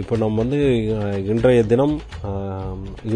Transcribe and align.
இப்போ 0.00 0.14
நம்ம 0.22 0.42
வந்து 0.42 0.60
இன்றைய 1.32 1.60
தினம் 1.72 1.94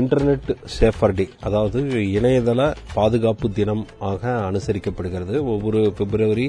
இன்டர்நெட் 0.01 0.51
சேஃபர் 0.77 1.15
டே 1.19 1.25
அதாவது 1.47 1.81
இணையதள 2.19 2.61
பாதுகாப்பு 2.99 3.47
தினம் 3.59 3.83
ஆக 4.11 4.23
அனுசரிக்கப்படுகிறது. 4.51 5.35
ஒவ்வொரு 5.55 5.81
பிப்ரவரி 5.99 6.47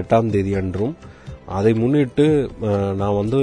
எட்டாம் 0.00 0.30
தேதி 0.36 0.54
அன்றும். 0.60 0.94
அதை 1.56 1.72
முன்னிட்டு 1.80 2.26
நான் 3.00 3.18
வந்து 3.20 3.40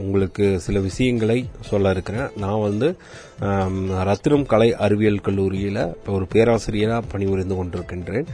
உங்களுக்கு 0.00 0.46
சில 0.64 0.76
விஷயங்களை 0.86 1.38
சொல்ல 1.70 1.90
இருக்கிறேன். 1.94 2.30
நான் 2.44 2.64
வந்து 2.68 2.88
ரத்தினம் 4.08 4.46
கலை 4.52 4.68
அறிவியல் 4.86 5.24
கல்லூரியில் 5.26 5.82
இப்போ 5.96 6.12
ஒரு 6.18 6.26
பேராசிரியராக 6.34 7.10
பணிபுரிந்து 7.12 7.58
கொண்டிருக்கின்றேன். 7.58 8.28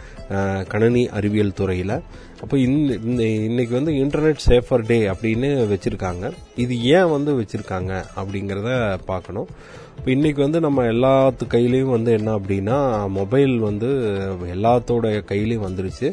கணினி 0.72 1.02
அறிவியல் 1.18 1.58
துறையில். 1.60 1.96
அப்போ 2.42 2.56
இந்த 2.66 3.22
இன்னைக்கு 3.48 3.72
வந்து 3.78 3.92
இன்டர்நெட் 4.02 4.40
சேஃபர் 4.46 4.82
டே 4.88 4.96
அப்படின்னு 5.12 5.48
வச்சிருக்காங்க. 5.72 6.24
இது 6.62 6.74
ஏன் 6.96 7.12
வந்து 7.16 7.32
வச்சிருக்காங்க 7.40 7.92
அப்படிங்கிறத 8.20 8.70
பார்க்கணும். 9.10 9.48
இப்போ 9.98 10.10
இன்னைக்கு 10.16 10.40
வந்து 10.42 10.60
நம்ம 10.66 10.84
எல்லாத்து 10.92 11.46
கையிலையும் 11.54 11.94
வந்து 11.96 12.12
என்ன 12.18 12.30
அப்படின்னா 12.38 12.78
மொபைல் 13.18 13.54
வந்து 13.68 13.90
எல்லாத்தோட 14.54 15.12
கையிலையும் 15.30 15.66
வந்துருச்சு. 15.68 16.10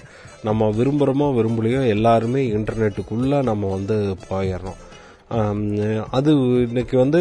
நம்ம 0.47 0.69
விரும்புகிறோமோ 0.79 1.29
விரும்பலையோ 1.39 1.81
எல்லாருமே 1.95 2.43
இன்டர்நெட்டுக்குள்ளே 2.57 3.39
நம்ம 3.49 3.71
வந்து 3.77 3.97
போயிடுறோம் 4.29 4.79
அது 6.09 6.31
இன்னைக்கு 6.61 6.95
வந்து 6.97 7.19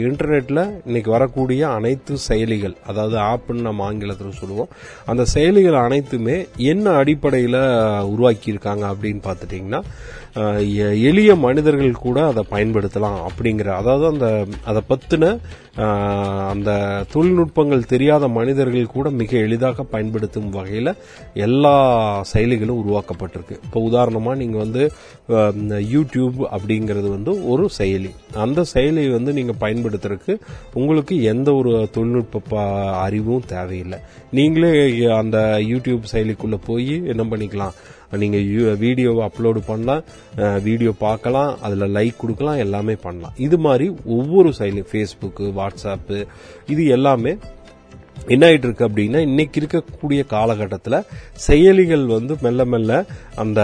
இன்டர்நெட்டில் 0.00 0.04
இன்டர்நெட்ல 0.06 0.60
இன்னைக்கு 0.86 1.10
வரக்கூடிய 1.10 1.62
அனைத்து 1.68 2.14
செயலிகள் 2.28 2.74
அதாவது 2.86 3.16
ஆப்னு 3.22 3.60
நம்ம 3.60 3.84
ஆங்கிலத்தில் 3.84 4.38
சொல்லுவோம் 4.40 4.72
அந்த 5.06 5.24
செயலிகள் 5.34 5.78
அனைத்துமே 5.80 6.36
என்ன 6.64 6.92
அடிப்படையில் 6.94 7.60
உருவாக்கியிருக்காங்க 8.06 8.84
அப்படின்னு 8.92 9.22
பார்த்துட்டிங்கன்னா 9.24 9.80
எளிய 11.00 11.34
மனிதர்கள் 11.34 11.92
கூட 11.92 12.26
அதை 12.26 12.44
பயன்படுத்தலாம் 12.50 13.26
அப்படிங்கிற 13.26 13.66
அதாவது 13.66 14.06
அந்த 14.06 14.46
அதை 14.64 14.82
பற்றின 14.88 15.38
அந்த 16.48 17.04
தொழில்நுட்பங்கள் 17.14 17.84
தெரியாத 17.84 18.28
மனிதர்கள் 18.28 18.86
கூட 18.86 19.10
மிக 19.10 19.38
எளிதாக 19.38 19.82
பயன்படுத்தும் 19.82 20.50
வகையில் 20.50 20.94
எல்லா 21.34 22.20
செயலிகளும் 22.34 22.82
உருவாக்கப்பட்டிருக்கு. 22.86 23.58
இப்போ 23.64 23.80
உதாரணமாக 23.80 24.38
நீங்கள் 24.38 24.60
வந்து 24.60 24.92
யூடியூப் 25.92 26.44
அப்படிங்கிறது 26.52 27.08
வந்து 27.08 27.48
ஒரு 27.48 27.68
செயலி. 27.78 28.10
அந்த 28.34 28.64
செயலியை 28.74 29.10
வந்து 29.10 29.32
நீங்கள் 29.32 29.54
பயன்படுத்துறதுக்கு 29.60 30.40
உங்களுக்கு 30.74 31.22
எந்த 31.22 31.54
ஒரு 31.54 31.88
தொழில்நுட்ப 31.92 32.40
ப- 32.48 32.96
அறிவும் 32.96 33.44
தேவையில்லை. 33.46 33.98
நீங்களே 34.30 35.04
அந்த 35.04 35.56
யூடியூப் 35.60 36.02
செயலிக்குள்ளே 36.12 36.58
போய் 36.66 37.02
என்ன 37.06 37.24
பண்ணிக்கலாம்? 37.24 37.72
நீங்கள் 38.22 38.78
வீடியோவை 38.84 39.22
அப்லோடு 39.28 39.60
பண்ணலாம் 39.70 40.02
வீடியோ 40.68 40.92
பார்க்கலாம் 41.06 41.50
அதில் 41.66 41.92
லைக் 41.96 42.22
கொடுக்கலாம் 42.22 42.62
எல்லாமே 42.64 42.96
பண்ணலாம். 43.06 43.34
இது 43.46 43.58
மாதிரி 43.66 43.86
ஒவ்வொரு 44.18 44.50
செயலி 44.58 44.84
ஃபேஸ்புக்கு 44.90 45.46
வாட்ஸ்அப்பு 45.60 46.18
இது 46.74 46.84
எல்லாமே 46.96 47.34
என்ன 48.28 48.46
ஆயிட்டு 48.46 48.66
இருக்கு 48.68 48.88
அப்படின்னா 48.88 49.18
இன்னைக்கு 49.18 49.60
இருக்கக்கூடிய 49.60 50.26
காலகட்டத்தில் 50.26 50.96
செயலிகள் 51.46 52.06
வந்து 52.06 52.36
மெல்ல 52.40 52.64
மெல்ல 52.64 52.92
அந்த 53.34 53.60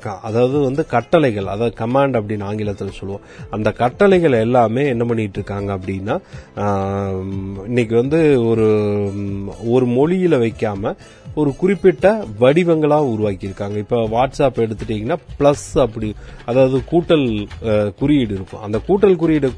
க- 0.00 0.18
அதாவது 0.22 0.58
வந்து 0.58 0.86
கட்டளைகள் 0.86 1.46
அதாவது 1.46 1.74
கமாண்ட் 1.84 2.16
அப்படின்னு 2.20 2.42
ஆங்கிலத்தில் 2.42 2.90
சொல்லுவோம். 2.90 3.24
அந்த 3.50 3.72
கட்டளைகள் 3.72 4.32
எல்லாமே 4.32 4.86
என்ன 4.86 5.04
பண்ணிட்டு 5.04 5.40
இருக்காங்க 5.40 5.76
அப்படின்னா 5.76 6.16
இன்னைக்கு 7.66 7.96
வந்து 7.96 8.20
ஒரு 8.46 8.68
ஒரு 9.66 9.86
மொழியில 9.98 10.36
வைக்காம 10.44 10.94
ஒரு 11.34 11.56
குறிப்பிட்ட 11.56 12.06
வடிவங்களாக 12.38 13.14
உருவாக்கியிருக்காங்க. 13.14 13.76
இப்போ 13.76 13.96
வாட்ஸ்அப் 14.14 14.60
எடுத்துட்டீங்கன்னா 14.64 15.16
ப்ளஸ் 15.38 15.78
அப்படி 15.78 16.14
அதாவது 16.44 16.80
கூட்டல் 16.90 17.26
குறியீடு 17.96 18.34
இருக்கும். 18.34 18.62
அந்த 18.62 18.78
கூட்டல் 18.88 19.16
குறியீடு 19.16 19.50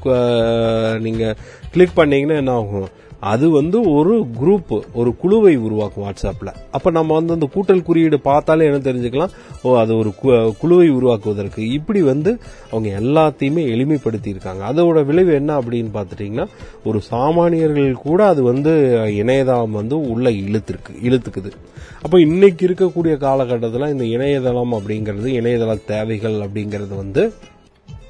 நீங்கள் 0.99 1.35
கிளிக் 1.71 1.95
பண்ணீங்கன்னா 1.95 2.35
என்ன 2.35 2.51
ஆகும்? 2.51 2.87
அது 3.25 3.49
வந்து 3.49 3.81
ஒரு 3.81 4.25
குரூப் 4.41 4.81
ஒரு 4.93 5.15
குழுவை 5.15 5.55
உருவாக்கும் 5.55 6.03
வாட்ஸ்அப்ல 6.03 6.53
அப்ப 6.71 6.91
நம்ம 6.91 7.13
வந்து 7.13 7.33
அந்த 7.33 7.47
கூட்டல் 7.55 7.83
குறியீடு 7.83 8.19
பார்த்தாலே 8.19 8.65
என்ன 8.65 8.77
தெரிஞ்சுக்கலாம்? 8.77 9.29
ஓ 9.61 9.77
அது 9.77 9.97
ஒரு 9.97 10.13
கு- 10.23 10.51
குழுவை 10.59 10.89
உருவாக்குவதற்கு. 10.89 11.69
இப்படி 11.69 12.01
வந்து 12.01 12.37
அவங்க 12.71 12.89
எல்லாத்தையுமே 12.99 13.63
எளிமைப்படுத்தி 13.73 14.27
இருக்காங்க 14.27 14.63
அதோட 14.73 15.05
விளைவு 15.05 15.33
என்ன 15.33 15.59
அப்படின்னு 15.59 15.89
பார்த்துட்டிங்கன்னா 15.93 16.47
ஒரு 16.83 17.01
சாமானியர்கள் 17.11 17.91
கூட 17.91 18.27
அது 18.27 18.43
வந்து 18.43 18.71
இணையதளம் 19.15 19.71
வந்து 19.71 20.09
உள்ள 20.09 20.29
இழுத்துருக்கு 20.29 20.93
இழுத்துக்குது. 21.03 21.51
அப்போ 22.01 22.19
இன்னைக்கு 22.19 22.67
இருக்கக்கூடிய 22.67 23.17
காலகட்டத்தில் 23.17 23.87
இந்த 23.87 24.05
இணையதளம் 24.05 24.73
அப்படிங்கிறது 24.73 25.27
இணையதள 25.39 25.79
தேவைகள் 25.85 26.33
அப்படிங்கிறது 26.33 26.95
வந்து 26.95 27.33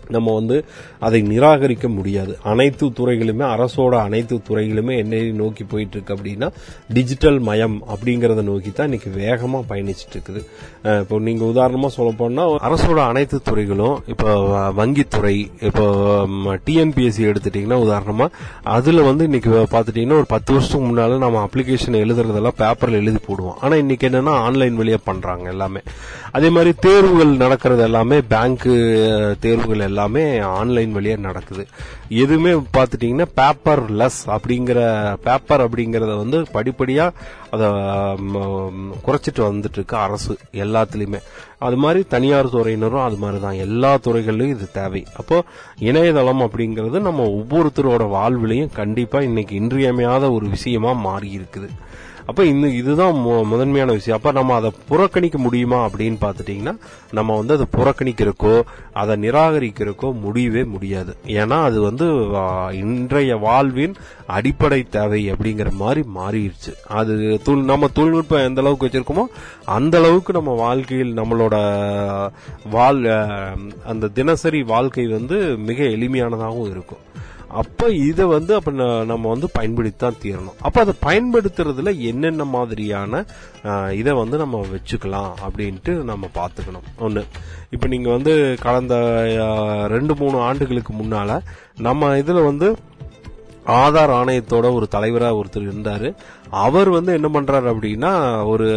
நம்ம 0.09 0.33
வந்து 0.33 0.57
அதை 0.99 1.21
நிராகரிக்க 1.23 1.88
முடியாது. 1.89 2.13
அனைத்து 2.43 2.85
துறைகளுமே 2.97 3.45
அரசோட 3.55 3.93
அனைத்து 4.01 4.41
துறைகளுமே 4.47 4.97
என்ன 4.97 5.13
நோக்கி 5.35 5.63
போயிட்டு 5.66 5.93
இருக்கு 5.93 6.16
அப்படின்னா 6.16 6.47
டிஜிட்டல் 6.89 7.39
மயம் 7.41 7.77
அப்படிங்கறத 7.88 8.41
நோக்கி 8.43 8.71
தான் 8.71 8.85
இன்னைக்கு 8.85 9.09
வேகமா 9.17 9.61
பயணிச்சுட்டு 9.69 10.16
இருக்குது 10.16 10.41
இப்போ 11.01 11.19
நீங்க 11.19 11.45
உதாரணமா 11.45 11.88
சொல்ல 11.89 12.11
போனா 12.17 12.43
அரசோட 12.61 12.99
அனைத்து 13.05 13.41
துறைகளும் 13.41 13.97
இப்போ 14.07 14.29
வ- 14.45 14.73
வங்கித்துறை 14.77 15.35
இப்போ 15.61 15.85
டிஎன்பிஎஸ்சி 16.66 17.23
எடுத்துட்டீங்கன்னா 17.25 17.79
உதாரணமா 17.85 18.27
அதுல 18.75 19.01
வந்து 19.01 19.23
இன்னைக்கு 19.23 19.49
பாத்துட்டீங்கன்னா 19.72 20.17
ஒரு 20.17 20.25
பத்து 20.27 20.53
வருஷத்துக்கு 20.53 20.87
முன்னால 20.87 21.17
நம்ம 21.17 21.45
அப்ளிகேஷன் 21.45 22.01
எழுதுறதெல்லாம் 22.01 22.59
பேப்பர்ல 22.59 22.91
எழுதி 22.95 23.19
போடுவோம். 23.27 23.57
ஆனா 23.59 23.75
இன்னைக்கு 23.75 24.09
என்னன்னா 24.09 24.33
ஆன்லைன் 24.41 24.79
வழியா 24.79 24.97
பண்றாங்க 25.03 25.49
எல்லாமே. 25.49 25.81
அதே 26.31 26.49
மாதிரி 26.49 26.73
தேர்வுகள் 26.79 27.37
நடக்கிறது 27.37 27.83
எல்லாமே 27.83 28.22
பேங்க் 28.27 28.66
தேர்வுகள் 29.39 29.85
எல்லாமே 29.95 30.23
ஆன்லைன் 30.59 30.95
வழியா 30.95 31.17
நடக்குது. 31.25 31.63
எதுவுமே 32.22 32.51
பார்த்துட்டீங்கன்னா 32.75 33.28
பேப்பர் 33.39 33.81
லெஸ் 34.00 34.19
அப்படிங்கிற 34.35 34.79
பேப்பர் 35.28 35.63
அப்படிங்கறத 35.66 36.13
வந்து 36.22 36.38
படிப்படியா 36.56 37.06
அதை 37.56 37.67
குறைச்சிட்டு 39.05 39.41
வந்துட்டு 39.47 39.79
இருக்கு 39.79 39.97
அரசு 40.05 40.34
எல்லாத்துலயுமே. 40.64 41.22
அது 41.66 41.78
மாதிரி 41.84 42.02
தனியார் 42.14 42.53
துறையினரும் 42.55 43.05
அது 43.08 43.17
மாதிரி 43.22 43.40
தான் 43.46 43.61
எல்லா 43.66 43.91
துறைகளிலும் 44.08 44.53
இது 44.55 44.67
தேவை. 44.79 45.03
அப்போ 45.19 45.37
இணையதளம் 45.90 46.46
அப்படிங்கிறது 46.47 46.99
நம்ம 47.08 47.28
ஒவ்வொருத்தரோட 47.40 48.03
வாழ்விலையும் 48.17 48.75
கண்டிப்பா 48.81 49.22
இன்னைக்கு 49.29 49.55
இன்றியமையாத 49.61 50.31
ஒரு 50.37 50.47
விஷயமா 50.55 50.93
மாறி 51.08 51.29
இருக்குது 51.40 51.69
அப்ப 52.25 52.43
இந்த 52.45 52.67
இதுதான் 52.67 53.13
மு- 53.13 53.45
முதன்மையான 53.45 53.91
விஷயம். 53.91 54.17
அப்ப 54.17 54.31
நம்ம 54.31 54.53
அதை 54.53 54.72
புறக்கணிக்க 54.87 55.37
முடியுமா 55.37 55.85
அப்படின்னு 55.85 56.17
பார்த்துட்டிங்கன்னா 56.22 56.77
நம்ம 57.11 57.37
வந்து 57.37 57.53
அதை 57.53 57.66
புறக்கணிக்கிறக்கோ 57.72 58.61
அதை 58.93 59.16
நிராகரிக்கிறக்கோ 59.16 60.19
முடியவே 60.19 60.63
முடியாது. 60.63 61.16
ஏன்னா 61.27 61.63
அது 61.63 61.81
வந்து 61.81 62.05
இன்றைய 62.72 63.35
வாழ்வின் 63.35 63.95
அடிப்படை 64.27 64.83
தேவை 64.83 65.31
அப்படிங்கிற 65.31 65.69
மாதிரி 65.69 66.03
மாறிடுச்சு. 66.16 66.87
அது 66.87 67.16
தொழில்- 67.45 67.63
நம்ம 67.63 67.87
தொழில்நுட்பம் 67.87 68.43
எந்த 68.43 68.61
அளவுக்கு 68.61 68.87
வச்சிருக்கோமோ 68.87 69.25
அந்த 69.66 69.97
அளவுக்கு 69.97 70.33
நம்ம 70.33 70.53
வாழ்க்கையில் 70.53 71.17
நம்மளோட 71.17 71.53
வாழ் 72.71 73.05
அந்த 73.85 74.07
தினசரி 74.13 74.63
வாழ்க்கை 74.63 75.07
வந்து 75.07 75.57
மிக 75.57 75.83
எளிமையானதாகவும் 75.83 76.69
இருக்கும். 76.69 77.03
அப்ப 77.55 77.90
இதை 77.90 78.25
வந்து 78.25 78.55
அப்ப 78.55 78.72
ந- 78.72 79.05
நம்ம 79.05 79.29
வந்து 79.29 79.49
பயன்படுத்தித்தான் 79.59 80.17
தீரணும். 80.23 80.55
அப்ப 80.61 80.81
அதை 80.81 80.93
பயன்படுத்துறதுல 81.05 81.97
என்னென்ன 81.97 82.46
மாதிரியான 82.46 83.25
இதை 83.91 84.13
வந்து 84.13 84.37
நம்ம 84.37 84.66
வச்சுக்கலாம் 84.73 85.31
அப்படின்ட்டு 85.46 85.90
நம்ம 85.90 86.28
பார்த்துக்கணும். 86.35 86.99
ஒன்று 86.99 87.25
இப்போ 87.69 87.87
நீங்கள் 87.87 88.11
வந்து 88.11 88.55
கடந்த 88.61 88.96
ரெண்டு 89.87 90.16
மூணு 90.16 90.40
ஆண்டுகளுக்கு 90.40 90.93
முன்னால 90.93 91.40
நம்ம 91.78 92.17
இதில் 92.17 92.41
வந்து 92.41 92.78
ஆதார் 93.67 94.11
ஆணையத்தோட 94.11 94.73
ஒரு 94.73 94.87
தலைவராக 94.87 95.43
ஒருத்தர் 95.43 95.61
இருந்தார். 95.61 96.13
அவர் 96.49 96.90
வந்து 96.90 97.13
என்ன 97.13 97.29
பண்ணுறாரு 97.34 97.75
அப்படின்னா 97.75 98.46
ஒரு 98.46 98.67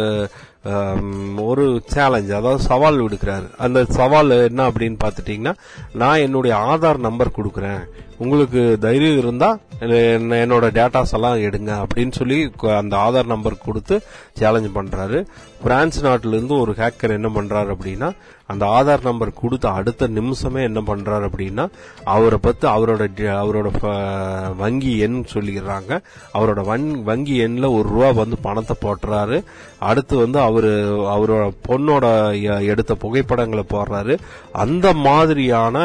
ஒரு 1.37 1.81
சேலஞ்ச் 1.85 2.31
அதாவது 2.31 2.59
சவால் 2.59 3.01
விடுக்கிறாரு. 3.01 3.55
அந்த 3.57 3.85
சவால் 3.85 4.29
என்ன 4.29 4.69
அப்படின்னு 4.69 4.97
பார்த்துட்டிங்கன்னா 5.03 5.53
நான் 5.93 6.17
என்னுடைய 6.17 6.57
ஆதார் 6.57 6.97
நம்பர் 6.97 7.37
கொடுக்குறேன். 7.37 7.85
உங்களுக்கு 8.19 8.77
தைரியம் 8.79 9.17
இருந்தா 9.17 9.57
என்னோட 9.79 10.69
டேட்டாஸ் 10.69 11.13
எல்லாம் 11.13 11.37
எடுங்க 11.37 11.83
அப்படின்னு 11.83 12.11
சொல்லி 12.11 12.51
அந்த 12.59 12.97
ஆதார் 12.97 13.25
நம்பர் 13.25 13.57
கொடுத்து 13.57 14.01
சேலஞ்ச் 14.33 14.75
பண்றாரு. 14.75 15.25
பிரான்ஸ் 15.63 16.03
நாட்டில 16.03 16.27
இருந்து 16.27 16.59
ஒரு 16.59 16.71
ஹேக்கர் 16.71 17.09
என்ன 17.09 17.29
பண்றாரு 17.35 17.75
அப்படின்னா 17.75 18.11
அந்த 18.45 18.65
ஆதார் 18.65 19.03
நம்பர் 19.03 19.33
கொடுத்த 19.33 19.69
அடுத்த 19.69 20.07
நிமிஷமே 20.07 20.63
என்ன 20.63 20.81
பண்றாரு 20.85 21.29
அப்படின்னா 21.29 21.67
அவரை 22.03 22.37
பத்தி 22.41 22.67
அவரோட 22.67 23.07
அவரோட 23.15 23.71
ஃப- 23.81 24.55
வங்கி 24.55 24.97
எண் 24.97 25.23
சொல்லிடுறாங்க. 25.33 26.01
அவரோட 26.33 26.63
வன்- 26.63 27.03
வங்கி 27.03 27.47
எண்ணில் 27.47 27.71
ஒரு 27.71 27.89
ரூபா 27.89 28.11
வந்து 28.11 28.37
பணத்தை 28.37 28.75
போட்டுறாரு. 28.81 29.43
அடுத்து 29.79 30.17
வந்து 30.17 30.39
அவரு 30.39 30.69
அவரோட 30.99 31.53
பொண்ணோட 31.69 32.63
எடுத்த 32.63 32.95
புகைப்படங்களை 32.95 33.63
போடுறாரு. 33.69 34.17
அந்த 34.51 34.93
மாதிரியான 34.93 35.77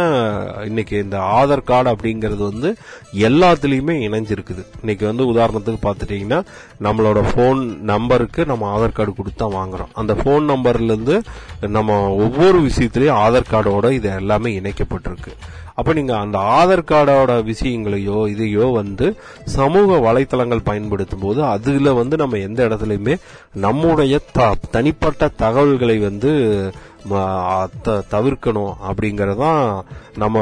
இன்னைக்கு 0.65 0.99
இந்த 0.99 1.19
ஆதார் 1.19 1.63
கார்டு 1.63 1.97
அப்படிங்கிறது 2.25 2.51
வந்து 2.51 2.75
எல்லாத்துலேயுமே 3.13 3.95
இணைஞ்சிருக்குது. 4.09 4.67
இன்னைக்கு 4.81 5.07
வந்து 5.07 5.25
உதாரணத்துக்கு 5.25 5.77
பார்த்துட்டிங்கன்னா 5.83 6.45
நம்மளோட 6.83 7.25
ஃபோன் 7.35 7.79
நம்பருக்கு 7.79 8.45
நம்ம 8.45 8.79
ஆதார் 8.79 8.93
கார்டு 8.93 9.13
கொடுத்தா 9.13 9.43
வாங்குறோம். 9.43 9.89
அந்த 9.93 10.15
ஃபோன் 10.15 10.53
நம்பர்லேருந்து 10.53 11.23
நம்ம 11.69 12.09
ஒவ்வொரு 12.09 12.61
விஷயத்துலேயும் 12.61 13.19
ஆதார் 13.25 13.43
கார்டோட 13.51 13.91
இது 13.91 14.11
எல்லாமே 14.11 14.61
இணைக்கப்பட்டிருக்கு. 14.61 15.33
அப்போ 15.75 15.93
நீங்கள் 15.93 16.17
அந்த 16.17 16.39
ஆதார் 16.39 16.91
கார்டோட 16.91 17.45
விஷயங்களையோ 17.45 18.29
இதையோ 18.29 18.73
வந்து 18.73 19.17
சமூக 19.45 20.13
வலைத்தளங்கள் 20.13 20.61
பயன்படுத்தும் 20.65 21.19
போது 21.19 21.45
அதில் 21.45 21.93
வந்து 21.93 22.17
நம்ம 22.17 22.37
எந்த 22.37 22.69
இடத்துலையுமே 22.69 23.19
நம்முடைய 23.55 24.21
த- 24.33 24.55
தனிப்பட்ட 24.71 25.29
தகவல்களை 25.29 25.99
வந்து 25.99 26.73
தவிர்க்கணும் 27.11 28.73
அப்படிங்கறதான் 28.91 29.81
நம்ம 30.17 30.41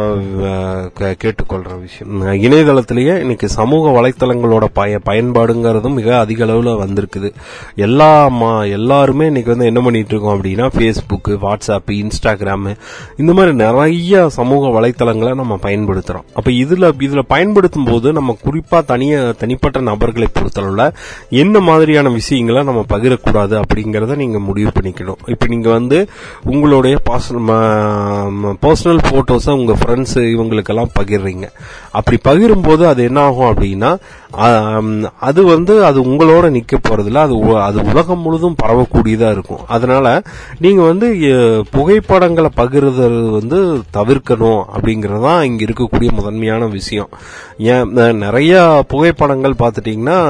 கே- 0.98 1.14
கேட்டுக்கொள்ற 1.24 1.80
விஷயம். 1.80 2.26
இணையதளத்திலேயே 2.26 3.20
இன்னைக்கு 3.20 3.48
சமூக 3.48 3.90
வலைத்தளங்களோட 3.90 4.64
பய 4.72 4.98
பயன்பாடுங்கிறதும் 5.06 5.94
மிக 5.94 6.18
அதிக 6.18 6.44
அளவுல 6.44 6.76
வந்திருக்குது. 6.76 7.34
எல்லா 7.74 8.28
மா- 8.28 8.70
எல்லாருமே 8.70 9.26
இன்னைக்கு 9.26 9.50
வந்து 9.50 9.66
என்ன 9.66 9.80
பண்ணிட்டு 9.80 10.16
இருக்கோம் 10.16 10.42
அப்படின்னா 10.42 10.70
ஃபேஸ்புக்கு 10.76 11.28
வாட்ஸ்அப் 11.28 11.90
இன்ஸ்டாகிராம் 11.90 12.76
இந்த 13.16 13.32
மாதிரி 13.32 13.54
நிறைய 13.54 14.28
சமூக 14.28 14.80
வலைத்தளங்களை 14.80 15.34
நம்ம 15.34 15.58
பயன்படுத்துறோம். 15.62 16.22
அப்ப 16.34 16.50
இதுல 16.50 16.90
இதுல 16.98 17.22
பயன்படுத்தும் 17.22 17.84
போது 17.84 18.12
நம்ம 18.12 18.36
குறிப்பா 18.44 18.84
தனிய 18.84 19.34
தனிப்பட்ட 19.38 19.80
நபர்களை 19.80 20.28
பொறுத்தளவுல 20.34 20.92
என்ன 21.30 21.60
மாதிரியான 21.60 22.08
விஷயங்களை 22.08 22.62
நம்ம 22.62 22.84
பகிரக்கூடாது 22.88 23.62
அப்படிங்கறத 23.62 24.16
நீங்க 24.16 24.38
முடிவு 24.38 24.70
பண்ணிக்கணும். 24.80 25.14
இப்ப 25.26 25.46
நீங்க 25.46 25.70
வந்து 25.70 26.08
உங்களுடைய 26.52 26.98
பர்சனல் 27.10 28.98
போட்டோஸை 29.10 29.50
உங்க 29.50 29.72
ஃப்ரெண்ட்ஸ் 29.72 30.14
இவங்களுக்கெல்லாம் 30.14 30.88
பகிர்றீங்க. 31.00 31.48
அப்படி 31.90 32.18
பகிரும்போது 32.24 32.86
அது 32.86 33.02
என்ன 33.02 33.20
ஆகும் 33.20 33.54
அப்படின்னா 33.54 33.96
அது 35.20 35.44
வந்து 35.44 35.84
அது 35.84 36.02
உங்களோட 36.02 36.50
நிக்க 36.50 36.78
போறதில்ல. 36.88 37.14
அது 37.14 37.38
உ- 37.38 37.56
அது 37.56 37.82
உலகம் 37.82 38.20
முழுதும் 38.20 38.56
பரவக்கூடியதா 38.62 39.30
இருக்கும். 39.30 39.66
அதனால 39.66 40.22
நீங்க 40.58 40.82
வந்து 40.82 41.06
புகைப்படங்களை 41.70 42.50
பகிர்றது 42.56 43.30
வந்து 43.30 43.82
தவிர்க்கணும் 43.92 44.62
அப்படிங்கறதுதான் 44.76 45.42
இங்க 45.42 45.64
இருக்கக்கூடிய 45.64 46.12
முதன்மையான 46.12 46.66
விஷயம். 46.66 47.08
ஏன் 47.58 47.94
நிறையா 47.94 48.12
நிறைய 48.14 48.84
புகைப்படங்கள் 48.88 49.54
பார்த்துட்டீங்கன்னா 49.58 50.20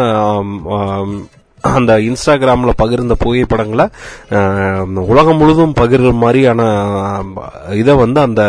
அந்த 1.70 1.92
இன்ஸ்டாகிராமில் 2.00 2.78
பகிர்ந்த 2.82 3.14
புகைப்படங்களை 3.24 3.86
உலகம் 5.12 5.38
முழுதும் 5.40 5.74
பகிர்ற 5.80 6.12
மாதிரியான 6.22 6.62
இதை 7.80 7.94
வந்து 7.94 8.20
அந்த 8.20 8.42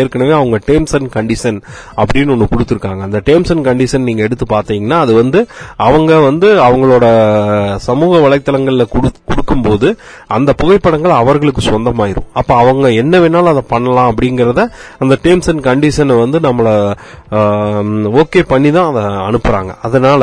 ஏற்கனவே 0.00 0.34
அவங்க 0.38 0.58
டேர்ம்ஸ் 0.68 0.94
அண்ட் 0.98 1.10
கண்டிஷன் 1.16 1.58
அப்படின்னு 2.02 2.34
ஒன்று 2.34 2.48
கொடுத்துருக்காங்க. 2.54 3.02
அந்த 3.08 3.20
டேர்ம்ஸ் 3.28 3.52
அண்ட் 3.54 3.66
கண்டிஷன் 3.68 4.06
நீங்கள் 4.08 4.26
எடுத்து 4.28 4.46
பார்த்தீங்கன்னா 4.54 4.98
அது 5.04 5.14
வந்து 5.22 5.42
அவங்க 5.88 6.18
வந்து 6.28 6.50
அவங்களோட 6.68 7.06
சமூக 7.88 8.20
வலைத்தளங்களில் 8.28 8.92
கொடுக்கும்போது 9.30 9.88
அந்த 10.36 10.50
புகைப்படங்கள் 10.52 11.20
அவர்களுக்கு 11.22 11.62
சொந்தமாயிரும். 11.70 12.28
அப்போ 12.32 12.54
அவங்க 12.54 12.92
என்ன 13.02 13.18
வேணாலும் 13.24 13.52
அதை 13.54 13.64
பண்ணலாம் 13.74 14.10
அப்படிங்கிறத 14.12 14.62
அந்த 14.98 15.14
டேர்ம்ஸ் 15.24 15.50
அண்ட் 15.52 15.66
கண்டிஷனை 15.70 16.16
வந்து 16.24 16.40
நம்மளை 16.48 16.74
ஓகே 18.22 18.42
பண்ணி 18.52 18.70
தான் 18.70 18.88
அதை 18.90 19.04
அனுப்புகிறாங்க 19.28 19.72
அதனால 19.88 20.22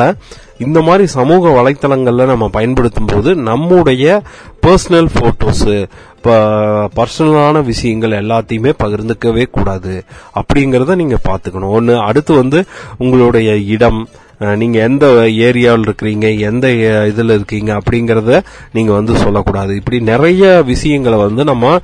இந்த 0.64 0.78
மாதிரி 0.80 1.06
சமூக 1.16 1.50
வலைத்தளங்களில் 1.58 2.30
நம்ம 2.32 2.48
பயன்படுத்தும் 2.48 3.10
போது 3.12 3.30
நம்முடைய 3.48 4.22
பர்சனல் 4.66 5.10
இப்போ 6.16 6.34
பர்சனலான 6.96 7.60
விஷயங்கள் 7.64 8.18
எல்லாத்தையுமே 8.22 8.72
பகிர்ந்துக்கவே 8.82 9.44
கூடாது. 9.50 9.94
அப்படிங்கிறத 10.40 10.94
நீங்கள் 10.94 11.24
பார்த்துக்கணும். 11.28 11.74
ஒன்று 11.78 11.94
அடுத்து 12.08 12.32
வந்து 12.34 12.58
உங்களுடைய 12.98 13.56
இடம் 13.76 14.00
நீங்க 14.60 14.78
எந்த 14.88 15.06
ஏரியாவில் 15.46 15.86
இருக்கிறீங்க 15.86 16.26
எந்த 16.48 16.66
இதில் 17.10 17.34
இருக்கீங்க 17.36 17.70
அப்படிங்கறத 17.80 18.40
நீங்க 18.76 18.92
வந்து 18.98 19.14
சொல்லக்கூடாது. 19.24 19.72
இப்படி 19.80 19.98
நிறைய 20.12 20.62
விஷயங்களை 20.70 21.18
வந்து 21.26 21.42
நம்ம 21.50 21.74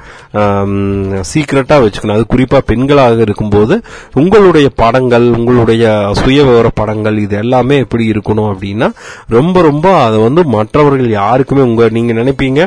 சீக்கிரட்டா 1.31 1.76
வச்சுக்கணும். 1.84 2.16
அது 2.19 2.26
குறிப்பா 2.34 2.60
பெண்களாக 2.70 3.20
இருக்கும்போது 3.26 3.76
உங்களுடைய 4.22 4.69
படங்கள் 4.82 5.26
உங்களுடைய 5.38 5.84
சுய 6.20 6.38
விவர 6.49 6.69
படங்கள் 6.81 7.19
இது 7.25 7.37
எல்லாமே 7.44 7.78
எப்படி 7.84 8.06
இருக்கணும் 8.14 8.50
அப்படின்னா 8.52 8.90
ரொம்ப 9.37 9.62
ரொம்ப 9.69 9.87
அதை 10.06 10.19
வந்து 10.26 10.44
மற்றவர்கள் 10.56 11.10
யாருக்குமே 11.20 11.62
உங்க 11.69 11.88
நீங்க 11.99 12.12
நினைப்பீங்க. 12.22 12.60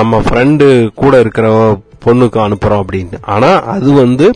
நம்ம 0.00 0.22
ஃப்ரெண்டு 0.26 0.66
கூட 1.02 1.14
இருக்கிற 1.24 1.48
பொண்ணுக்கு 2.04 2.52
அனுப்புறோம் 2.52 2.84
அப்படின்னு. 2.86 3.12
ஆனா 3.20 3.62
அது 3.62 3.92
வந்து 3.92 4.30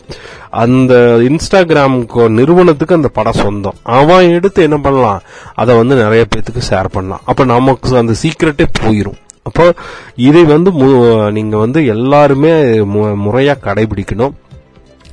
அந்த 0.49 1.17
இன்ஸ்டாகிராம் 1.19 2.29
நிறுவனத்துக்கு 2.29 2.95
அந்த 2.95 3.07
படம் 3.07 3.33
சொந்தம். 3.33 3.73
அவன் 3.83 4.29
எடுத்து 4.29 4.63
என்ன 4.63 4.77
பண்ணலாம்? 4.77 5.21
அதை 5.53 5.75
வந்து 5.75 5.95
நிறைய 5.95 6.25
பேத்துக்கு 6.35 6.61
ஷேர் 6.69 6.85
பண்ணலாம். 6.91 7.21
அப்ப 7.25 7.45
நமக்கு 7.45 7.97
அந்த 7.97 8.13
சீக்கிரட்டே 8.23 8.65
போயிரும். 8.81 9.17
அப்போ 9.43 9.73
இதை 10.15 10.43
வந்து 10.43 10.71
மு- 10.71 11.31
நீங்க 11.31 11.57
வந்து 11.57 11.85
எல்லாருமே 11.85 12.51
மு- 12.77 13.17
முறையா 13.17 13.55
கடைபிடிக்கணும். 13.63 14.33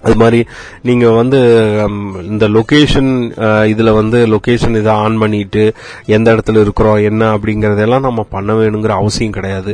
அது 0.06 0.16
மாதிரி 0.22 0.40
நீங்க 0.88 1.06
வந்து 1.20 1.40
இந்த 2.30 2.44
லொகேஷன் 2.56 3.10
இதுல 3.72 3.92
வந்து 4.00 4.18
லொகேஷன் 4.34 4.78
இதை 4.80 4.92
ஆன் 5.04 5.18
பண்ணிட்டு 5.22 5.64
எந்த 6.16 6.34
இடத்துல 6.34 6.64
இருக்கிறோம் 6.64 6.98
என்ன 7.10 7.30
அப்படிங்கறதெல்லாம் 7.36 8.06
நம்ம 8.08 8.24
பண்ண 8.34 8.52
வேணுங்கிற 8.60 8.92
அவசியம் 9.00 9.36
கிடையாது. 9.36 9.72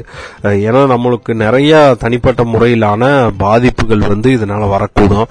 ஏன்னா 0.67 0.83
நம்மளுக்கு 0.95 1.33
நிறைய 1.45 1.73
தனிப்பட்ட 2.05 2.43
முறையிலான 2.53 3.11
பாதிப்புகள் 3.45 4.05
வந்து 4.13 4.29
இதனால 4.37 4.69
வரக்கூடும். 4.75 5.29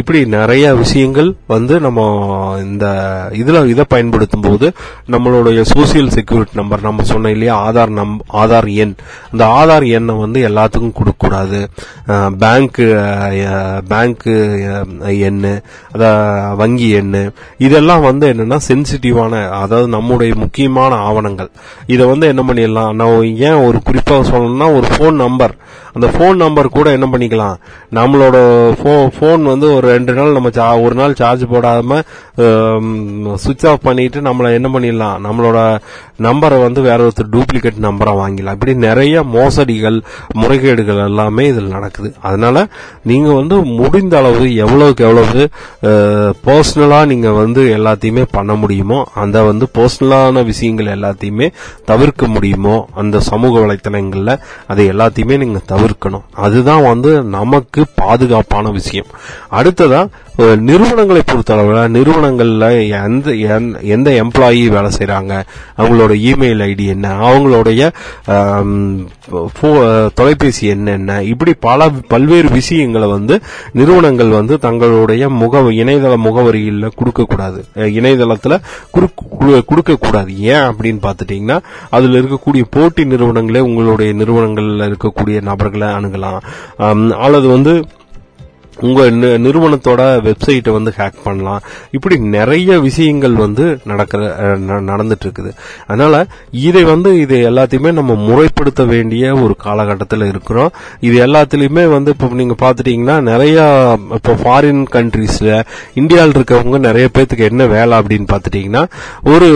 இப்படி 0.00 0.20
நிறைய 0.36 0.74
விஷயங்கள் 0.82 1.30
வந்து 1.54 1.74
நம்ம 1.86 2.00
இந்த 2.64 2.86
இதுல 3.42 3.64
இதை 3.72 3.84
பயன்படுத்தும் 3.94 4.46
போது 4.46 4.66
நம்மளுடைய 5.14 5.60
சோசியல் 5.72 6.12
செக்யூரிட்டி 6.16 6.58
நம்பர் 6.60 6.86
நம்ம 6.88 7.06
சொன்ன 7.10 7.30
இல்லையா 7.36 7.56
ஆதார் 7.68 7.92
நம் 7.98 8.14
ஆதார் 8.42 8.68
எண். 8.84 8.94
அந்த 9.32 9.44
ஆதார் 9.60 9.86
எண்ணை 9.98 10.14
வந்து 10.24 10.40
எல்லாத்துக்கும் 10.48 10.98
கொடுக்கக்கூடாது. 10.98 11.60
பேங்க் 12.42 12.80
பேங்க் 13.92 14.21
பேங்க் 14.22 15.00
எண்ணு 15.02 15.62
அத 15.92 16.10
வங்கி 16.56 17.00
எண்ணு. 17.00 17.30
இதெல்லாம் 17.58 18.00
வந்து 18.00 18.32
என்னன்னா 18.32 18.58
சென்சிட்டிவான 18.68 19.50
அதாவது 19.50 19.88
நம்முடைய 19.88 20.34
முக்கியமான 20.36 20.94
ஆவணங்கள். 20.94 21.50
இதை 21.86 22.06
வந்து 22.06 22.26
என்ன 22.26 22.42
பண்ணிடலாம்? 22.42 22.94
நான் 22.94 23.36
ஏன் 23.36 23.64
ஒரு 23.64 23.82
குறிப்பாக 23.82 24.28
சொல்லணும்னா 24.28 24.74
ஒரு 24.74 24.86
ஃபோன் 24.96 25.14
நம்பர் 25.14 25.54
அந்த 25.92 26.06
ஃபோன் 26.06 26.36
நம்பர் 26.36 26.68
கூட 26.68 26.90
என்ன 26.90 27.08
பண்ணிக்கலாம்? 27.12 27.56
நம்மளோட 27.92 28.36
ஃபோன் 29.20 29.42
வந்து 29.42 29.74
ஒரு 29.74 29.88
ரெண்டு 29.88 30.12
நாள் 30.12 30.32
நம்ம 30.32 30.48
சா- 30.48 30.82
ஒரு 30.82 30.94
நாள் 30.94 31.14
சார்ஜ் 31.14 31.44
போடாம 31.44 32.02
சுவிட்ச் 33.34 33.66
ஆஃப் 33.66 33.82
பண்ணிட்டு 33.82 34.20
நம்மள 34.20 34.52
என்ன 34.52 34.68
பண்ணிடலாம்? 34.68 35.18
நம்மளோட 35.26 35.78
நம்பரை 36.22 36.62
வந்து 36.62 36.80
வேற 36.80 37.08
ஒருத்தர் 37.08 37.32
டூப்ளிகேட் 37.32 37.80
நம்பரை 37.82 38.12
வாங்கிடலாம். 38.20 38.50
இப்படி 38.50 38.74
நிறைய 38.74 39.22
மோசடிகள் 39.22 40.02
முறைகேடுகள் 40.34 41.04
எல்லாமே 41.04 41.46
இதில் 41.46 41.66
நடக்குது. 41.66 42.14
அதனால 42.20 42.66
நீங்க 43.02 43.32
வந்து 43.32 43.62
முடிந்த 43.62 44.18
அளவு 44.18 44.54
எவ்வளவுக்கு 44.54 45.04
எவ்வளவு 45.04 45.48
பர்சனலா 46.46 47.06
நீங்க 47.06 47.32
வந்து 47.32 47.62
எல்லாத்தையுமே 47.78 48.24
பண்ண 48.30 48.54
முடியுமோ 48.54 49.04
அந்த 49.14 49.42
வந்து 49.42 49.66
பர்சனலான 49.78 50.44
விஷயங்கள் 50.44 50.86
எல்லாத்தையுமே 50.86 51.48
தவிர்க்க 51.84 52.26
முடியுமோ 52.26 52.88
அந்த 52.94 53.20
சமூக 53.20 53.58
வலைத்தளங்கள்ல 53.58 54.38
அதை 54.66 54.88
எல்லாத்தையுமே 54.88 55.38
நீங்க 55.38 55.58
தவிர்க்கணும். 55.82 56.22
அதுதான் 56.32 56.82
வந்து 56.82 57.22
நமக்கு 57.22 57.84
பாதுகாப்பான 57.94 58.70
விஷயம். 58.70 59.06
அடுத்ததா 59.50 60.08
நிறுவனங்களை 60.36 61.22
பொறுத்தளவில் 61.26 61.90
நிறுவனங்களில் 61.90 62.90
எந்த 62.90 63.34
எந்த- 63.34 63.78
எந்த 63.80 64.10
எம்ப்ளாயி 64.10 64.66
வேலை 64.66 64.90
செய்கிறாங்க 64.98 65.42
அவங்களோட 65.76 66.14
இமெயில் 66.14 66.62
ஐடி 66.62 66.86
என்ன 66.86 67.08
அவங்களுடைய 67.08 67.90
ஆம், 68.26 69.08
தொலைபேசி 70.14 70.66
என்னென்ன 70.66 71.22
இப்படி 71.22 71.54
பல 71.60 71.90
பல்வேறு 72.08 72.50
விஷயங்களை 72.50 73.08
வந்து 73.08 73.40
நிறுவனங்கள் 73.72 74.28
வந்து 74.28 74.58
தங்களுடைய 74.58 75.28
முக 75.28 75.60
இணையதள 75.60 76.16
முகவரியில் 76.16 76.88
கொடுக்கக்கூடாது. 76.96 77.64
இணையதளத்தில் 77.74 78.60
கொடுக்கக்கூடாது. 79.66 80.38
ஏன் 80.38 80.54
அப்படின்னு 80.54 80.98
பார்த்துட்டிங்கன்னா 81.02 81.58
அதில் 81.90 82.24
இருக்கக்கூடிய 82.24 82.62
போட்டி 82.70 83.04
நிறுவனங்களே 83.04 83.58
உங்களுடைய 83.58 84.12
நிறுவனங்களில் 84.12 84.96
இருக்கக்கூடிய 84.96 85.42
நபர்களை 85.42 85.88
அணுகலாம். 85.88 86.40
அல்லது 87.10 87.48
வந்து 87.48 87.84
உங்க 88.80 89.02
நிறுவனத்தோட 89.44 90.02
வெப்சைட்டை 90.26 90.70
வந்து 90.70 90.92
ஹேக் 90.96 91.24
பண்ணலாம். 91.24 91.62
இப்படி 91.90 92.18
நிறைய 92.34 92.80
விஷயங்கள் 92.80 93.32
வந்து 93.34 93.78
நடக்கிற 93.84 94.20
ந- 94.58 94.82
நடந்துட்டு 94.90 95.24
இருக்குது 95.24 95.50
அதனால 95.86 96.16
இதை 96.62 96.82
வந்து 96.84 97.20
இது 97.20 97.50
எல்லாத்தையுமே 97.50 97.92
நம்ம 97.92 98.14
முறைப்படுத்த 98.28 98.86
வேண்டிய 98.86 99.34
ஒரு 99.34 99.56
காலகட்டத்தில் 99.56 100.26
இருக்கிறோம். 100.26 100.72
இது 101.00 101.26
எல்லாத்துலயுமே 101.26 101.88
வந்து 101.88 102.10
இப்போ 102.10 102.28
நீங்க 102.32 102.54
பாத்துட்டீங்கன்னா 102.62 103.20
நிறைய 103.22 103.58
இப்போ 104.10 104.32
ஃபாரின் 104.34 104.82
கண்ட்ரீஸ்ல 104.92 105.50
இந்தியாவில் 105.94 106.32
இருக்கவங்க 106.32 106.78
நிறைய 106.78 107.08
பேத்துக்கு 107.14 107.48
என்ன 107.50 107.66
வேலை 107.66 107.98
அப்படின்னு 107.98 108.26
பாத்துட்டீங்கன்னா 108.32 108.84
ஒரு 109.24 109.50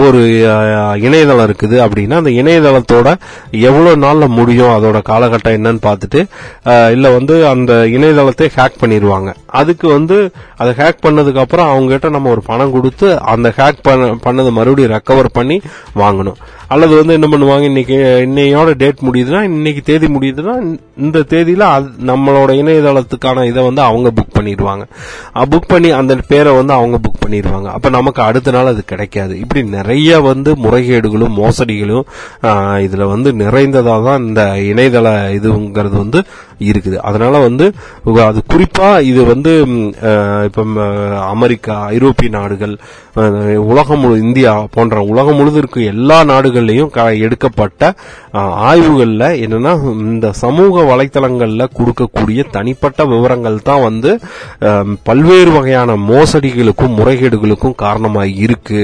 ஒரு 0.00 0.22
இணையதளம் 1.00 1.46
இருக்குது 1.48 1.76
அப்படின்னா 1.86 2.16
அந்த 2.22 2.30
இணையதளத்தோட 2.42 3.08
எவ்வளவு 3.50 3.96
நாள்ல 3.96 4.28
முடியும்? 4.28 4.50
அதோட 4.68 5.00
காலகட்டம் 5.08 5.56
என்னன்னு 5.58 5.80
பார்த்துட்டு 5.88 6.20
இல்ல 6.92 7.10
வந்து 7.10 7.46
அந்த 7.46 7.72
இணையதளம் 7.86 8.21
இணையதளத்தை 8.22 8.48
ஹேக் 8.56 8.80
பண்ணிடுவாங்க 8.82 9.30
அதுக்கு 9.60 9.86
வந்து 9.88 10.16
அதை 10.56 10.72
ஹேக் 10.80 11.04
பண்ணதுக்கு 11.06 11.42
அப்புறம் 11.44 11.70
அவங்க 11.70 11.88
கிட்ட 11.92 12.08
நம்ம 12.08 12.30
ஒரு 12.30 12.42
பணம் 12.42 12.72
கொடுத்து 12.72 13.08
அந்த 13.32 13.48
ஹேக் 13.56 13.82
பண்ண 13.82 14.06
பண்ணதை 14.26 14.50
மறுபடியும் 14.52 14.92
ரெக்கவர் 14.92 15.28
பண்ணி 15.32 15.56
வாங்கணும். 15.94 16.38
அல்லது 16.72 16.94
வந்து 17.00 17.16
என்ன 17.18 17.28
பண்ணுவாங்க 17.32 17.66
இன்னைக்கு 17.70 17.96
இன்னையோட 18.26 18.70
டேட் 18.82 19.04
முடியுதுன்னா 19.08 19.40
இன்னைக்கு 19.50 19.82
தேதி 19.90 20.06
முடியுதுன்னா 20.16 20.54
இந்த 21.04 21.18
தேதியில 21.32 21.66
நம்மளோட 22.10 22.50
இணையதளத்துக்கான 22.62 23.44
இதை 23.50 23.60
வந்து 23.68 23.82
அவங்க 23.88 24.08
புக் 24.18 24.36
பண்ணிடுவாங்க. 24.36 24.84
புக் 25.52 25.70
பண்ணி 25.72 25.90
அந்த 26.00 26.12
பேரை 26.30 26.52
வந்து 26.58 26.74
அவங்க 26.78 26.96
புக் 27.04 27.22
பண்ணிடுவாங்க. 27.24 27.68
அப்ப 27.76 27.90
நமக்கு 27.98 28.20
அடுத்த 28.28 28.54
நாள் 28.56 28.70
அது 28.72 28.82
கிடைக்காது. 28.92 29.34
இப்படி 29.42 29.62
நிறைய 29.76 30.20
வந்து 30.30 30.52
முறைகேடுகளும் 30.64 31.36
மோசடிகளும் 31.40 32.06
இதுல 32.86 33.06
வந்து 33.14 33.32
நிறைந்ததா 33.44 33.96
தான் 34.08 34.24
இந்த 34.28 34.42
இணையதள 34.70 35.08
இதுங்கிறது 35.38 35.96
வந்து 36.04 36.20
இருக்குது. 36.70 36.98
அதனால 37.08 37.34
வந்து 37.46 37.66
அது 38.30 38.40
குறிப்பா 38.52 38.88
இது 39.10 39.20
வந்து 39.32 39.52
இப்ப 40.48 40.64
அமெரிக்கா 41.34 41.76
ஐரோப்பிய 41.96 42.30
நாடுகள் 42.38 42.74
உலகம் 43.70 44.00
முழு 44.02 44.14
இந்தியா 44.26 44.52
போன்ற 44.76 45.00
உலகம் 45.12 45.38
முழுது 45.38 45.58
இருக்க 45.62 45.80
எல்லா 45.94 46.18
நாடுகள் 46.30 46.61
க- 46.90 47.18
எடுக்கப்பட்ட 47.20 47.80
ஆய்வுகளில் 48.64 48.80
ஆய்வுகள்ல 48.82 49.24
என்னன்னா 49.44 49.72
இந்த 50.04 50.32
சமூக 50.40 50.82
வலைத்தளங்கள்ல 50.82 51.68
கொடுக்கக்கூடிய 51.76 52.44
தனிப்பட்ட 52.50 53.04
விவரங்கள் 53.04 53.62
தான் 53.62 53.82
வந்து 53.82 54.10
பல்வேறு 55.04 55.50
வகையான 55.50 55.96
மோசடிகளுக்கும் 56.08 56.96
முறைகேடுகளுக்கும் 56.98 57.74
காரணமாக 57.76 58.34
இருக்கு 58.44 58.80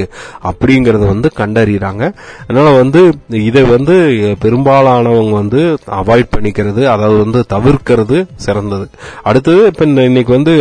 அப்படிங்கறத 0.50 1.04
வந்து 1.06 1.30
கண்டறியறாங்க 1.36 2.04
அதனால 2.42 2.70
வந்து 2.76 3.00
இதை 3.42 3.62
வந்து 3.66 3.96
பெரும்பாலானவங்க 4.40 5.30
வந்து 5.32 5.62
அவாய்ட் 5.98 6.32
பண்ணிக்கிறது 6.34 6.82
அதாவது 6.86 7.18
வந்து 7.24 7.44
தவிர்க்கிறது 7.48 8.16
சிறந்தது. 8.36 8.86
அடுத்தது 9.22 9.66
இப்ப 9.66 9.84
இன்னைக்கு 10.06 10.32
வந்து 10.32 10.54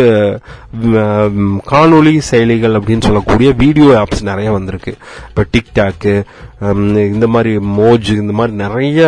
காணொலி 1.70 1.88
காணொளி 1.88 2.22
செயலிகள் 2.30 2.76
அப்படின்னு 2.78 3.08
சொல்லக்கூடிய 3.08 3.50
வீடியோ 3.58 3.88
ஆப்ஸ் 4.02 4.22
நிறைய 4.22 4.52
வந்திருக்கு. 4.52 4.92
இப்ப 5.30 5.46
டிக்டாக்கு 5.54 6.14
இந்த 6.62 7.28
மாதிரி 7.34 7.52
மோஜ் 7.58 8.08
இந்த 8.22 8.34
மாதிரி 8.34 8.54
நிறைய 8.58 9.02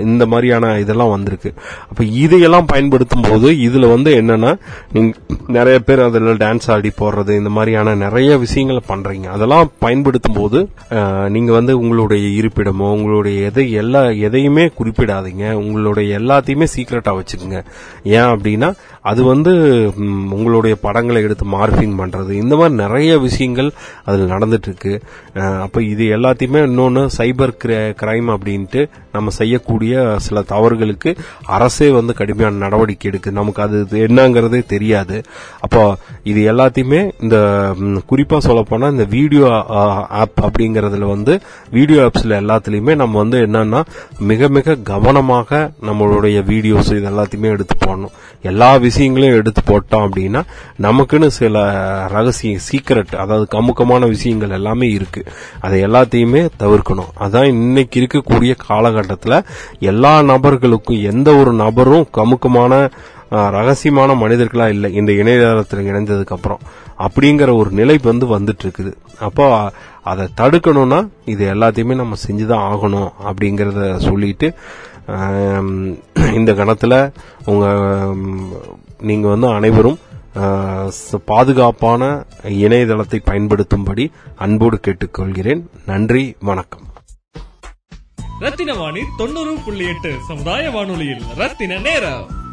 இந்த 0.00 0.26
மாதிரியான 0.26 0.78
இதெல்லாம் 0.78 1.10
வந்திருக்கு. 1.10 1.50
அப்ப 1.88 2.04
இதையெல்லாம் 2.04 2.66
பயன்படுத்தும் 2.66 3.26
போது 3.28 3.50
இதுல 3.66 3.88
வந்து 3.88 4.10
என்னன்னா 4.20 4.52
நீங்க 4.92 5.12
நிறைய 5.56 5.78
பேர் 5.78 6.00
அதில் 6.00 6.40
டான்ஸ் 6.42 6.70
ஆடி 6.74 6.92
போடுறது 7.00 7.36
இந்த 7.36 7.50
மாதிரியான 7.50 7.94
நிறைய 7.94 8.38
விஷயங்களை 8.44 8.82
பண்றீங்க. 8.92 9.26
அதெல்லாம் 9.36 9.70
பயன்படுத்தும் 9.78 10.38
போது 10.40 10.60
நீங்க 11.28 11.52
வந்து 11.52 11.78
உங்களுடைய 11.78 12.24
இருப்பிடமோ 12.40 12.88
உங்களுடைய 12.96 13.44
எதை 13.50 13.66
எல்லா 13.82 14.04
எதையுமே 14.28 14.66
குறிப்பிடாதீங்க. 14.80 15.52
உங்களுடைய 15.52 16.18
எல்லாத்தையுமே 16.18 16.66
சீக்கிரட்டா 16.76 17.14
வச்சுக்கோங்க. 17.20 17.60
ஏன் 18.16 18.30
அப்படின்னா 18.34 18.70
அது 19.10 19.20
வந்து 19.32 19.52
உங்களுடைய 20.36 20.74
படங்களை 20.84 21.20
எடுத்து 21.26 21.44
மார்ஃபிங் 21.54 21.96
பண்ணுறது 22.00 22.32
இந்த 22.42 22.54
மாதிரி 22.60 22.74
நிறைய 22.82 23.12
விஷயங்கள் 23.26 23.70
அதில் 24.08 24.32
நடந்துட்டுருக்கு. 24.34 24.92
அப்போ 25.66 25.78
இது 25.92 26.04
எல்லாத்தையுமே 26.16 26.60
இன்னொன்று 26.68 27.02
சைபர் 27.18 27.52
கிரைம் 28.02 28.30
அப்படின்ட்டு 28.34 28.82
நம்ம 29.16 29.32
செய்யக்கூடிய 29.40 29.94
சில 30.26 30.42
தவறுகளுக்கு 30.52 31.10
அரசே 31.56 31.88
வந்து 31.98 32.12
கடுமையான 32.20 32.60
நடவடிக்கை 32.64 33.08
எடுக்கு. 33.10 33.30
நமக்கு 33.40 33.62
அது 33.66 33.76
இது 33.84 34.00
என்னங்கிறதே 34.08 34.60
தெரியாது. 34.74 35.18
அப்போ 35.66 35.82
இது 36.30 36.40
எல்லாத்தையுமே 36.52 37.00
இந்த 37.24 37.36
குறிப்பாக 38.12 38.40
சொல்லப்போனால் 38.48 38.94
இந்த 38.96 39.06
வீடியோ 39.16 39.46
ஆப் 40.22 40.40
அப்படிங்கறதுல 40.48 41.08
வந்து 41.14 41.34
வீடியோ 41.76 42.00
ஆப்ஸில் 42.06 42.38
எல்லாத்துலேயுமே 42.42 42.94
நம்ம 43.02 43.18
வந்து 43.24 43.38
என்னன்னா 43.46 43.82
மிக 44.32 44.48
மிக 44.58 44.76
கவனமாக 44.92 45.60
நம்மளுடைய 45.88 46.38
வீடியோஸ் 46.52 46.92
இது 46.98 47.10
எல்லாத்தையுமே 47.12 47.54
எடுத்து 47.56 47.74
போடணும். 47.86 48.14
எல்லா 48.50 48.68
விஷயம் 48.84 48.94
விஷயங்களையும் 48.96 49.38
எடுத்து 49.38 49.62
போட்டோம் 49.66 50.04
அப்படின்னா 50.04 50.40
நமக்குன்னு 50.82 51.26
சில 51.38 51.54
ரகசிய 52.08 52.58
சீக்ரெட் 52.68 53.16
அதாவது 53.16 53.46
கமுக்கமான 53.54 54.06
விஷயங்கள் 54.06 54.50
எல்லாமே 54.50 54.88
இருக்கு. 54.90 55.22
அதை 55.60 55.84
எல்லாத்தையுமே 55.86 56.42
தவிர்க்கணும். 56.58 57.10
அதான் 57.20 57.44
இன்னைக்கு 57.44 58.00
இருக்கக்கூடிய 58.00 58.54
காலகட்டத்தில் 58.66 59.44
எல்லா 59.80 60.22
நபர்களுக்கும் 60.22 61.02
எந்த 61.02 61.28
ஒரு 61.34 61.52
நபரும் 61.52 62.08
கமுக்கமான 62.14 62.72
ரகசியமான 63.58 64.10
மனிதர்களா 64.22 64.66
இல்லை. 64.68 64.94
இந்த 64.94 65.12
இணையதளத்தில் 65.12 65.86
இணைந்ததுக்கு 65.86 66.36
அப்புறம். 66.38 66.60
அப்படிங்கிற 66.98 67.50
ஒரு 67.56 67.70
நிலை 67.70 67.98
வந்து 68.02 68.26
வந்துட்டு 68.38 68.64
இருக்குது 68.64 68.92
அப்போ 69.18 69.46
அதை 70.02 70.24
தடுக்கணும்னா 70.40 71.00
இது 71.24 71.44
எல்லாத்தையுமே 71.54 71.94
நம்ம 71.94 72.16
செஞ்சுதான் 72.26 72.64
ஆகணும் 72.72 73.10
அப்படிங்கறத 73.28 73.96
சொல்லிட்டு 73.96 74.48
இந்த 76.34 76.52
கணத்துல 76.52 77.12
உங்க 77.44 77.66
நீங்கள் 78.14 78.74
நீங்க 79.00 79.28
வந்து 79.28 79.48
அனைவரும் 79.48 79.98
பாதுகாப்பான 81.24 82.24
இணையதளத்தை 82.42 83.18
பயன்படுத்தும்படி 83.24 84.10
அன்போடு 84.36 84.80
கேட்டுக்கொள்கிறேன். 84.86 85.62
நன்றி 85.86 86.36
வணக்கம். 86.40 86.84
ரத்தின 88.40 88.74
வாணி 88.74 89.00
தொண்ணூறு 89.16 89.56
புள்ளி 89.64 89.86
எட்டு 89.86 90.14
சமுதாய 90.28 90.70
வானொலியில் 90.70 91.22
ரத்தின 91.36 91.78
நேரம். 91.78 92.44